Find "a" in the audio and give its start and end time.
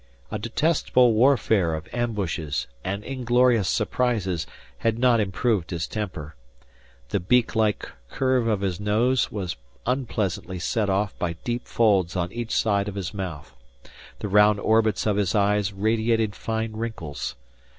0.31-0.39